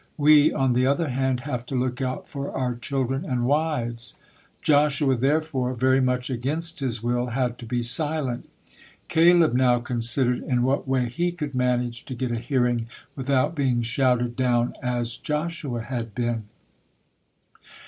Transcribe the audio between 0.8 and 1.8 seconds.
other hand, have to